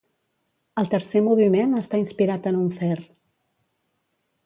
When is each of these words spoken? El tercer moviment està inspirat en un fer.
El 0.83 0.89
tercer 0.93 1.21
moviment 1.27 1.77
està 1.83 2.01
inspirat 2.05 2.51
en 2.53 2.61
un 2.65 2.75
fer. 2.83 3.01